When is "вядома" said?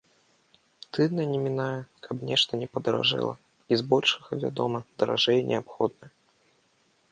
4.47-4.79